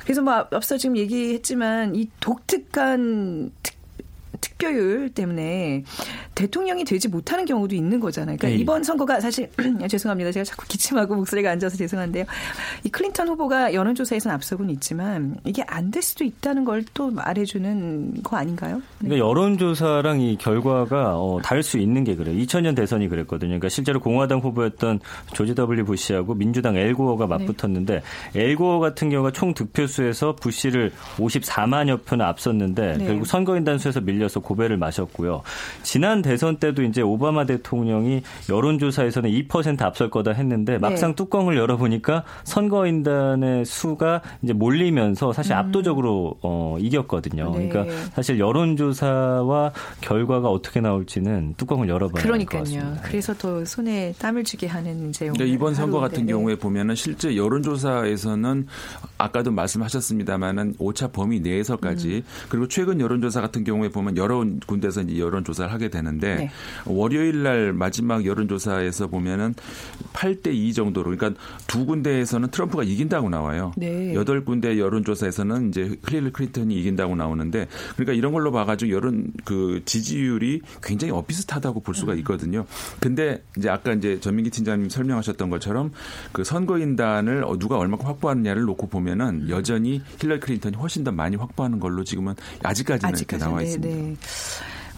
[0.03, 3.76] 그래서 뭐 앞서 지금 얘기했지만 이 독특한 특
[4.41, 5.83] 특별율 때문에
[6.35, 8.37] 대통령이 되지 못하는 경우도 있는 거잖아요.
[8.37, 8.55] 그러니까 네.
[8.61, 9.49] 이번 선거가 사실
[9.89, 10.31] 죄송합니다.
[10.31, 12.25] 제가 자꾸 기침하고 목소리가 앉아서 죄송한데요.
[12.83, 18.37] 이 클린턴 후보가 여론조사에서는 앞서고 있지만 이게 안 될 수도 있다는 걸 또 말해주는 거
[18.37, 18.77] 아닌가요?
[18.99, 19.09] 네.
[19.09, 22.35] 그러니까 여론조사랑 이 결과가 어, 다를 수 있는 게 그래요.
[22.37, 23.49] 2000년 대선이 그랬거든요.
[23.49, 24.99] 그러니까 실제로 공화당 후보였던
[25.33, 27.45] 조지 W 부시하고 민주당 엘고어가 네.
[27.45, 28.01] 맞붙었는데
[28.33, 28.41] 네.
[28.43, 33.05] 엘고어 같은 경우가 총 득표수에서 부시를 54만여 표나 앞섰는데 네.
[33.07, 35.41] 결국 선거인단 수에서 밀려 엎드서 고배를 마셨고요.
[35.83, 40.77] 지난 대선 때도 이제 오바마 대통령이 여론조사에서는 2% 앞설 거다 했는데 네.
[40.77, 41.15] 막상 네.
[41.15, 45.57] 뚜껑을 열어보니까 선거인단의 수가 이제 몰리면서 사실 음.
[45.57, 47.55] 압도적으로 어, 이겼거든요.
[47.55, 47.69] 네.
[47.69, 52.91] 그러니까 사실 여론조사와 결과가 어떻게 나올지는 뚜껑을 열어봐야 할것 같습니다.
[52.91, 52.97] 네.
[53.03, 56.95] 그래서 더 손에 땀을 쥐게 하는 이제 네, 그러니까 이번 선거 같은 때 경우에 보면은
[56.95, 58.67] 실제 여론조사에서는
[59.17, 62.47] 아까도 말씀하셨습니다만은 오차 범위 내에서까지 음.
[62.49, 66.51] 그리고 최근 여론조사 같은 경우에 보면 여러 군데서 이제 여론 조사를 하게 되는데 네.
[66.85, 69.53] 월요일 날 마지막 여론 조사에서 보면은
[70.13, 73.71] 8대 2 정도로 그러니까 두 군데에서는 트럼프가 이긴다고 나와요.
[73.77, 74.13] 네.
[74.13, 79.31] 여덟 군데 여론 조사에서는 이제 클릴리 린턴이 이긴다고 나오는데 그러니까 이런 걸로 봐 가지고 여론
[79.45, 82.17] 그 지지율이 굉장히 엇비슷하다고 볼 수가 음.
[82.19, 82.65] 있거든요.
[82.99, 85.91] 근데 이제 아까 이제 전민기 팀장님 설명하셨던 것처럼
[86.31, 89.49] 그 선거인단을 누가 얼마큼 확보하느냐를 놓고 보면은 음.
[89.49, 93.95] 여전히 힐러 클린턴이 훨씬 더 많이 확보하는 걸로 지금은 아직까지는 아직까지, 이렇게 나와 네, 있습니다.
[93.95, 94.06] 네.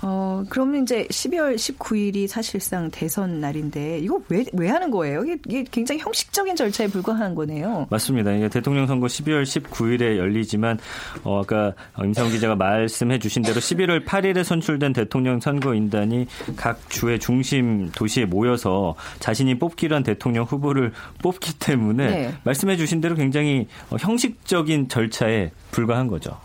[0.01, 5.25] 어, 그러면 이제 12월 19일이 사실상 대선 날인데 이거 왜, 왜 하는 거예요?
[5.25, 7.87] 이게, 이게, 굉장히 형식적인 절차에 불과한 거네요.
[7.89, 8.31] 맞습니다.
[8.31, 10.79] 이게 대통령 선거 12월 19일에 열리지만
[11.23, 17.91] 어, 아까 임상 기자가 말씀해 주신 대로 11월 8일에 선출된 대통령 선거인단이 각 주의 중심
[17.91, 22.33] 도시에 모여서 자신이 뽑기로 한 대통령 후보를 뽑기 때문에 네.
[22.45, 26.37] 말씀해 주신 대로 굉장히 어, 형식적인 절차에 불과한 거죠.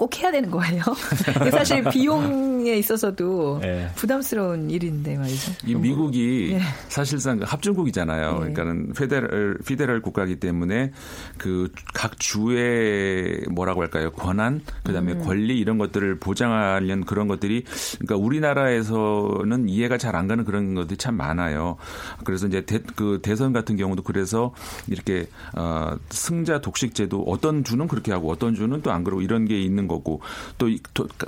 [0.00, 0.80] 꼭 해야 되는 거예요.
[1.52, 3.86] 사실 비용에 있어서도 네.
[3.96, 5.52] 부담스러운 일인데 말이죠.
[5.66, 6.60] 이 미국이 네.
[6.88, 8.28] 사실상 그 합중국이잖아요.
[8.30, 8.36] 네.
[8.38, 10.92] 그러니까는 페데럴 피데럴 국가이기 때문에
[11.36, 14.10] 그 각 주의 뭐라고 할까요?
[14.12, 15.24] 권한 그다음에 음.
[15.24, 17.64] 권리 이런 것들을 보장하려는 그런 것들이
[17.98, 21.76] 그러니까 우리나라에서는 이해가 잘 안 가는 그런 것들이 참 많아요.
[22.24, 24.52] 그래서 이제 대, 그 대선 같은 경우도 그래서
[24.86, 29.44] 이렇게 어, 승자 독식 제도 어떤 주는 그렇게 하고 어떤 주는 또 안 그러고 이런
[29.44, 30.20] 게 있는 거고
[30.58, 30.68] 또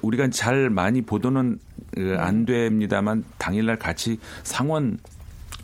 [0.02, 1.58] 우리가 잘 많이 보도는
[1.94, 4.98] 그, 안 됩니다만 당일날 같이 상원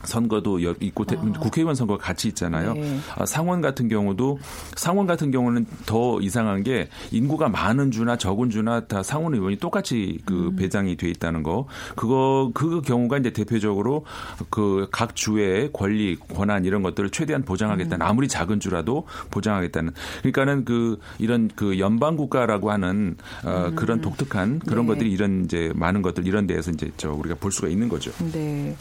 [0.05, 1.39] 선거도 있고 아.
[1.41, 2.75] 국회의원 선거가 같이 있잖아요.
[2.75, 2.99] 네.
[3.17, 4.39] 아, 상원 같은 경우도
[4.77, 10.19] 상원 같은 경우는 더 이상한 게 인구가 많은 주나 적은 주나 다 상원 의원이 똑같이
[10.25, 10.57] 그 음.
[10.57, 11.67] 배장이 돼 있다는 거.
[11.97, 14.05] 그거 그 경우가 이제 대표적으로
[14.51, 18.07] 그 각 주의 권리, 권한 이런 것들을 최대한 보장하겠다는 음.
[18.07, 19.93] 아무리 작은 주라도 보장하겠다는.
[20.21, 23.77] 그러니까는 그 이런 그 연방 국가라고 하는 어, 음.
[23.77, 24.93] 그런 독특한 그런 네.
[24.95, 28.11] 것들이 이런 이제 많은 것들 이런 데에서 이제 저 우리가 볼 수가 있는 거죠.
[28.33, 28.75] 네.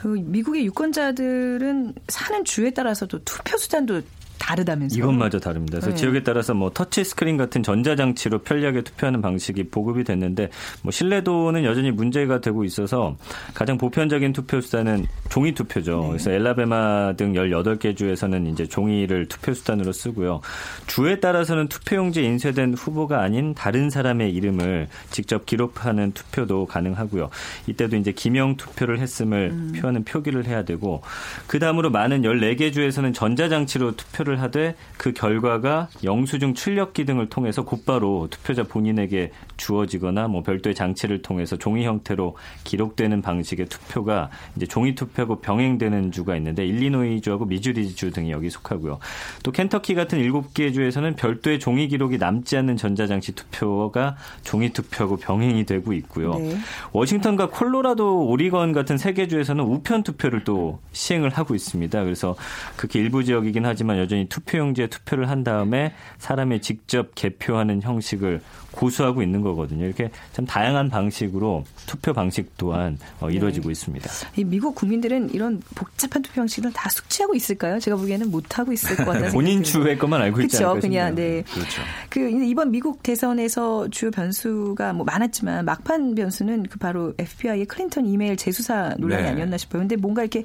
[0.00, 4.00] 그 미국의 유권자들은 사는 주에 따라서도 투표 수단도
[4.40, 4.98] 다르다면서요?
[5.00, 5.72] 이것마저 다릅니다.
[5.78, 5.94] 그래서 네.
[5.94, 10.48] 지역에 따라서 뭐 터치 스크린 같은 전자장치로 편리하게 투표하는 방식이 보급이 됐는데
[10.82, 13.16] 뭐 신뢰도는 여전히 문제가 되고 있어서
[13.54, 16.00] 가장 보편적인 투표 수단은 종이 투표죠.
[16.00, 16.08] 네.
[16.08, 20.40] 그래서 엘라베마 등 18개 주에서는 이제 종이를 투표 수단으로 쓰고요.
[20.88, 27.28] 주에 따라서는 투표용지 인쇄된 후보가 아닌 다른 사람의 이름을 직접 기록하는 투표도 가능하고요.
[27.66, 29.72] 이때도 이제 기명 투표를 했음을 음.
[29.76, 31.02] 표하는 표기를 해야 되고
[31.46, 37.64] 그 다음으로 많은 14개 주에서는 전자장치로 투표를 청구를 하되 그 결과가 영수증 출력기 등을 통해서
[37.64, 44.94] 곧바로 투표자 본인에게 주어지거나 뭐 별도의 장치를 통해서 종이 형태로 기록되는 방식의 투표가 이제 종이
[44.94, 49.00] 투표하고 병행되는 주가 있는데 일리노이주하고 미주리주 등이 여기 속하고요.
[49.42, 55.66] 또 켄터키 같은 7개 주에서는 별도의 종이 기록이 남지 않는 전자장치 투표가 종이 투표하고 병행이
[55.66, 56.34] 되고 있고요.
[56.38, 56.56] 네.
[56.92, 62.04] 워싱턴과 콜로라도 오리건 같은 3개 주에서는 우편 투표를 또 시행을 하고 있습니다.
[62.04, 62.36] 그래서
[62.76, 68.40] 그렇게 일부 지역이긴 하지만 여전히 완전 투표용지에 투표를 한 다음에 사람이 직접 개표하는 형식을
[68.72, 69.84] 고수하고 있는 거거든요.
[69.84, 73.34] 이렇게 참 다양한 방식으로 투표 방식 또한 어, 네.
[73.34, 73.72] 이루어지고 네.
[73.72, 74.10] 있습니다.
[74.46, 77.78] 미국 국민들은 이런 복잡한 투표 형식을 다 숙지하고 있을까요?
[77.80, 79.32] 제가 보기에는 못 하고 있을 것 같아요.
[79.32, 81.42] 본인 주의 것만 알고 있지 않을까 그냥 네.
[81.42, 81.82] 그렇죠.
[82.08, 88.36] 그 이번 미국 대선에서 주요 변수가 뭐 많았지만 막판 변수는 그 바로 FBI의 클린턴 이메일
[88.36, 89.28] 재수사 논란이 네.
[89.30, 89.80] 아니었나 싶어요.
[89.82, 90.44] 근데 뭔가 이렇게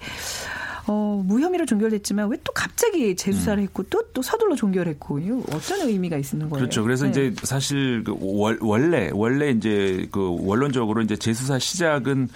[0.87, 3.63] 어, 무혐의로 종결됐지만 왜 또 갑자기 재수사를 음.
[3.63, 6.61] 했고 또 또 서둘러 종결했고 이 어떤 의미가 있는 거예요?
[6.61, 6.83] 그렇죠.
[6.83, 7.09] 그래서 네.
[7.11, 12.29] 이제 사실 그 월, 원래 원래 이제 그 원론적으로 이제 재수사 시작은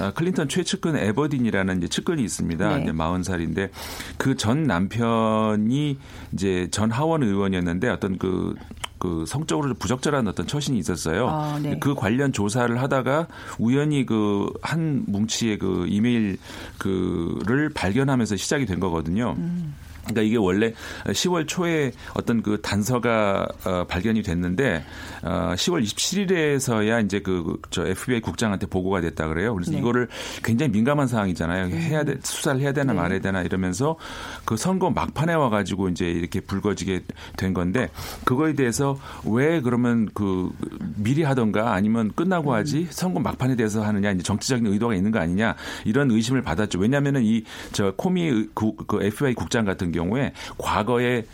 [0.00, 2.76] 아, 클린턴 최측근 에버딘이라는 이제 측근이 있습니다.
[2.76, 2.82] 네.
[2.84, 3.68] 이제 40살인데
[4.16, 5.98] 그 전 남편이
[6.32, 8.54] 이제 전 하원 의원이었는데 어떤 그
[8.98, 11.28] 그 성적으로 부적절한 어떤 처신이 있었어요.
[11.28, 11.76] 아, 네.
[11.78, 13.28] 그 관련 조사를 하다가
[13.58, 16.36] 우연히 그 한 뭉치의 그 이메일
[16.78, 19.34] 그를 발견하면서 시작이 된 거거든요.
[19.38, 19.74] 음.
[20.06, 20.72] 그러니까 이게 원래
[21.04, 24.84] 10월 초에 어떤 그 단서가 어, 발견이 됐는데
[25.22, 29.54] 어, 10월 27일에서야 이제 그저 그, FBI 국장한테 보고가 됐다 그래요.
[29.54, 29.78] 그래서 네.
[29.78, 30.08] 이거를
[30.42, 31.68] 굉장히 민감한 사항이잖아요.
[31.76, 32.18] 해야 돼 음.
[32.22, 32.98] 수사를 해야 되나 네.
[33.00, 33.96] 말아야 되나 이러면서
[34.44, 37.02] 그 선거 막판에 와가지고 이제 이렇게 불거지게
[37.36, 37.90] 된 건데
[38.24, 40.50] 그거에 대해서 왜 그러면 그
[40.96, 42.86] 미리 하던가 아니면 끝나고 하지 음.
[42.90, 46.78] 선거 막판에 대해서 하느냐 이제 정치적인 의도가 있는 거 아니냐 이런 의심을 받았죠.
[46.78, 47.42] 왜냐하면은 이
[47.72, 51.24] 저 코미 그, 그 FBI 국장 같은 경우에 과거에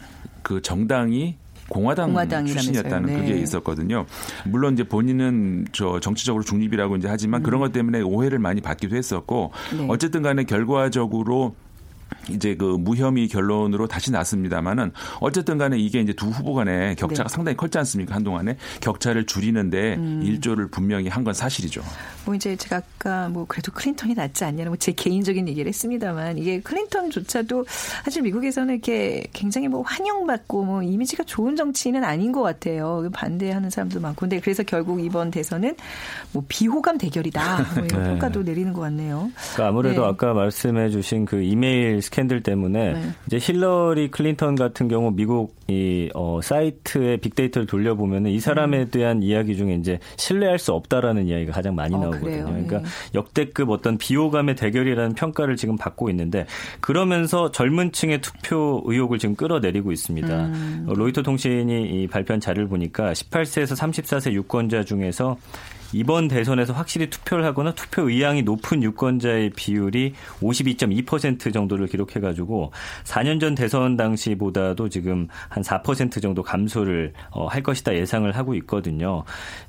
[0.42, 1.36] 그 정당이
[1.68, 2.60] 공화당 공화당이라면서요.
[2.60, 3.18] 출신이었다는 네.
[3.20, 4.06] 그게 있었거든요.
[4.46, 7.42] 물론 이제 본인은 저 정치적으로 중립이라고 이제 하지만 음.
[7.44, 9.86] 그런 것 때문에 오해를 많이 받기도 했었고 네.
[9.88, 11.54] 어쨌든 간에 결과적으로
[12.30, 17.34] 이제 그 무혐의 결론으로 다시 났습니다만은 어쨌든 간에 이게 이제 두 후보 간의 격차가 네.
[17.34, 20.20] 상당히 컸지 않습니까 한동안에 격차를 줄이는데 음.
[20.22, 21.82] 일조를 분명히 한 건 사실이죠.
[22.26, 26.58] 뭐 이제 제가 아까 뭐 그래도 클린턴이 낫지 않냐는 뭐 제 개인적인 얘기를 했습니다만 이게
[26.58, 27.64] 클린턴조차도
[28.02, 33.08] 사실 미국에서는 이렇게 굉장히 뭐 환영받고 뭐 이미지가 좋은 정치인은 아닌 것 같아요.
[33.12, 35.76] 반대하는 사람도 많고 근데 그래서 결국 이번 대선은
[36.32, 38.08] 뭐 비호감 대결이다 뭐 이런 네.
[38.10, 39.30] 평가도 내리는 것 같네요.
[39.54, 40.08] 그러니까 아무래도 네.
[40.08, 43.02] 아까 말씀해주신 그 이메일 스캔들 때문에 네.
[43.26, 48.88] 이제 힐러리 클린턴 같은 경우 미국 이 어, 사이트에 빅데이터를 돌려보면은 이 사람에 음.
[48.90, 52.42] 대한 이야기 중에 이제 신뢰할 수 없다라는 이야기가 가장 많이 어, 나오거든요.
[52.42, 52.84] 어, 그러니까 네.
[53.14, 56.46] 역대급 어떤 비호감의 대결이라는 평가를 지금 받고 있는데
[56.80, 60.46] 그러면서 젊은 층의 투표 의혹을 지금 끌어내리고 있습니다.
[60.46, 60.86] 음.
[60.88, 65.36] 로이터 통신이 발표한 자료를 보니까 18세에서 34세 유권자 중에서
[65.94, 72.72] 이번 대선에서 확실히 투표를 하거나 투표 의향이 높은 유권자의 비율이 52.2% 정도를 기록해가지고
[73.04, 79.24] 4년 전 대선 당시보다도 지금 한 4% 정도 감소를 어, 할 것이다 예상을 하고 있거든요.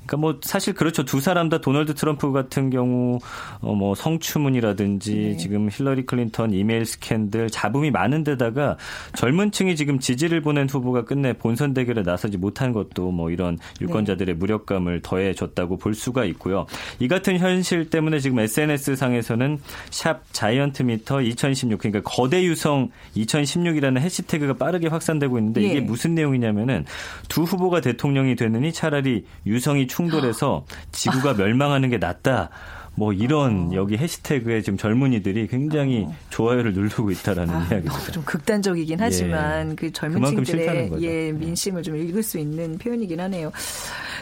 [0.06, 1.04] 그러니까 뭐 사실 그렇죠.
[1.04, 3.18] 두 사람 다 도널드 트럼프 같은 경우
[3.60, 5.36] 어, 뭐 성추문이라든지 네.
[5.36, 8.78] 지금 힐러리 클린턴 이메일 스캔들 잡음이 많은데다가
[9.14, 13.84] 젊은 층이 지금 지지를 보낸 후보가 끝내 본선 대결에 나서지 못한 것도 뭐 이런 네.
[13.86, 14.38] 유권자들의 네.
[14.38, 16.13] 무력감을 더해줬다고 볼 수.
[16.14, 16.66] 수가 있고요.
[17.00, 19.58] 이 같은 현실 때문에 지금 SNS 상에서는
[19.90, 25.80] 샵 자이언트미터 2016 그러니까 거대 유성 2016이라는 해시태그가 빠르게 확산되고 있는데 이게 예.
[25.80, 26.84] 무슨 내용이냐면은
[27.28, 30.74] 두 후보가 대통령이 되느니 차라리 유성이 충돌해서 아.
[30.92, 32.50] 지구가 멸망하는 게 낫다.
[32.96, 33.74] 뭐 이런 어.
[33.74, 36.14] 여기 해시태그에 지금 젊은이들이 굉장히 어.
[36.30, 39.74] 좋아요를 누르고 있다라는 아, 이야기입좀 극단적이긴 하지만 예.
[39.74, 41.32] 그 젊은층들의 예, 네.
[41.32, 43.50] 민심을 좀 읽을 수 있는 표현이긴 하네요.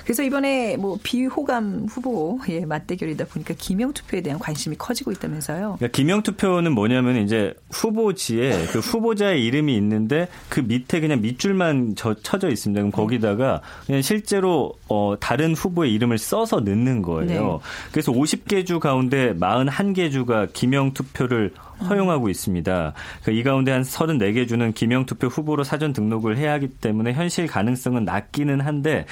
[0.05, 5.77] 그래서 이번에 뭐 비호감 후보 예, 맞대결이다 보니까 기명 투표에 대한 관심이 커지고 있다면서요.
[5.79, 12.15] 그러니까 기명 투표는 뭐냐면 이제 후보지에 그 후보자의 이름이 있는데 그 밑에 그냥 밑줄만 저,
[12.15, 12.81] 쳐져 있습니다.
[12.81, 17.23] 그럼 거기다가 그냥 실제로 어, 다른 후보의 이름을 써서 넣는 거예요.
[17.27, 17.59] 네.
[17.93, 21.53] 그래서 50개 3개주 가운데 41개 주가 기명 투표를
[21.89, 22.93] 허용하고 있습니다.
[23.23, 27.47] 그러니까 이 가운데 한 34개 주는 기명 투표 후보로 사전 등록을 해야 하기 때문에 현실
[27.47, 29.07] 가능성은 낮기는 한데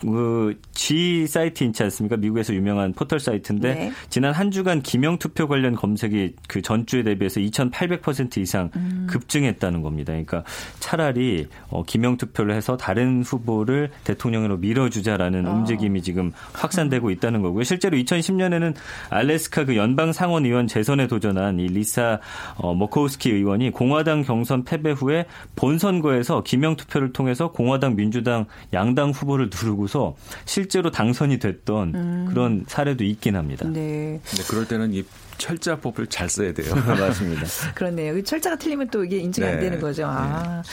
[0.00, 2.16] 그 G 사이트 있지 않습니까?
[2.16, 3.92] 미국에서 유명한 포털 사이트인데 네.
[4.10, 9.06] 지난 한 주간 기명 투표 관련 검색이 그 전주에 대비해서 2,800% 이상 음.
[9.08, 10.12] 급증했다는 겁니다.
[10.12, 10.44] 그러니까
[10.80, 15.52] 차라리 어, 기명 투표를 해서 다른 후보를 대통령으로 밀어주자라는 어.
[15.54, 17.12] 움직임이 지금 확산되고 음.
[17.12, 17.62] 있다는 거고요.
[17.64, 18.74] 실제로 2010년에는
[19.10, 22.20] 알래스카 그 연방 상원 의원 재선에 도전한 이 리사
[22.56, 29.10] 어, 머코우스키 의원이 공화당 경선 패배 후에 본 선거에서 기명 투표를 통해서 공화당 민주당 양당
[29.10, 32.26] 후보를 누르고 가지고서 실제로 당선이 됐던 음.
[32.28, 33.66] 그런 사례도 있긴 합니다.
[33.68, 34.20] 네.
[34.28, 35.04] 근데 그럴 때는 이
[35.38, 36.74] 철자법을 잘 써야 돼요.
[36.74, 37.44] 맞습니다.
[37.74, 38.22] 그렇네요.
[38.22, 39.52] 철자가 틀리면 또 이게 인증이 네.
[39.54, 40.06] 안 되는 거죠.
[40.06, 40.62] 아.
[40.62, 40.66] 네.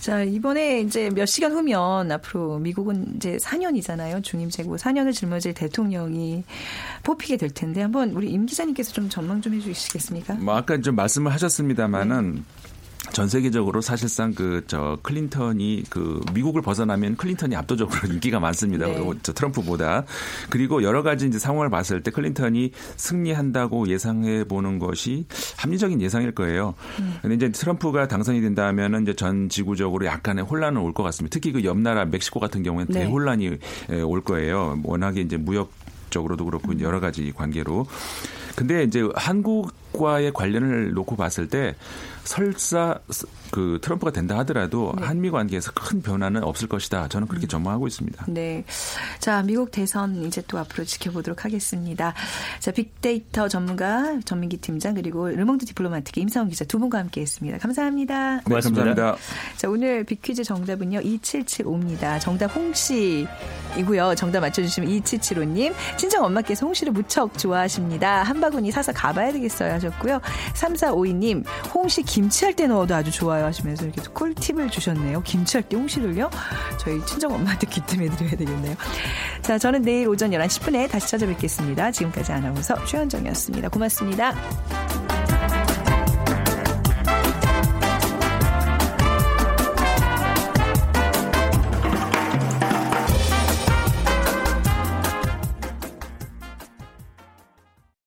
[0.00, 4.22] 자, 이번에 이제 몇 시간 후면 앞으로 미국은 이제 4년이잖아요.
[4.22, 6.44] 중임 제고 4년을 짊어질 대통령이
[7.02, 10.34] 뽑히게 될 텐데 한번 우리 임 기자님께서 좀 전망 좀 해주시겠습니까?
[10.34, 12.42] 뭐 아까 좀 말씀을 하셨습니다만은 네.
[13.12, 18.86] 전 세계적으로 사실상 그 저 클린턴이 그 미국을 벗어나면 클린턴이 압도적으로 인기가 많습니다.
[18.86, 19.04] 네.
[19.22, 20.04] 트럼프보다
[20.48, 25.26] 그리고 여러 가지 이제 상황을 봤을 때 클린턴이 승리한다고 예상해 보는 것이
[25.58, 26.74] 합리적인 예상일 거예요.
[27.00, 27.18] 음.
[27.22, 31.34] 근데 이제 트럼프가 당선이 된다면은 이제 전 지구적으로 약간의 혼란은 올 것 같습니다.
[31.34, 33.00] 특히 그옆 나라 멕시코 같은 경우에는 네.
[33.04, 33.58] 대혼란이
[33.90, 34.80] 예, 올 거예요.
[34.84, 35.70] 워낙에 이제 무역
[36.10, 37.86] 적으로도 그렇고 여러 가지 관계로.
[38.54, 41.74] 근데 이제 한국 미과의 관련을 놓고 봤을 때
[42.24, 42.98] 설사
[43.52, 45.06] 그 트럼프가 된다 하더라도 네.
[45.06, 47.06] 한미 관계에서 큰 변화는 없을 것이다.
[47.08, 47.48] 저는 그렇게 음.
[47.48, 48.24] 전망하고 있습니다.
[48.28, 48.64] 네.
[49.20, 52.14] 자, 미국 대선 이제 또 앞으로 지켜보도록 하겠습니다.
[52.58, 57.58] 자, 빅데이터 전문가 전민기 팀장 그리고 르몽드 디플로마틱의 임상훈 기자 두 분과 함께 했습니다.
[57.58, 57.86] 감사합니다.
[57.96, 59.16] 니다 네, 감사합니다.
[59.56, 60.98] 자, 오늘 빅퀴즈 정답은요.
[61.00, 62.20] 2775입니다.
[62.20, 64.16] 정답 홍씨이고요.
[64.16, 68.24] 정답 맞춰 주시면 2775님, 친정 엄마께서 홍씨를 무척 좋아하십니다.
[68.24, 69.78] 한 바구니 사서 가봐야 되겠어요.
[69.86, 70.20] 하셨고요.
[70.54, 71.44] 3452님,
[71.74, 75.22] 홍시 김치할 때 넣어도 아주 좋아요 하시면서 이렇게 꿀팁을 주셨네요.
[75.22, 76.30] 김치할 때 홍시를요?
[76.78, 78.76] 저희 친정엄마한테 귀뜸해드려야 되겠네요.
[79.42, 81.90] 자, 저는 내일 오전 11시 10분에 다시 찾아뵙겠습니다.
[81.90, 83.68] 지금까지 아나운서 최현정이었습니다.
[83.68, 84.34] 고맙습니다.